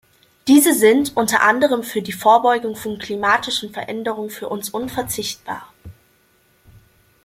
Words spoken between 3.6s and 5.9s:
Veränderungen, für uns unverzichtbar.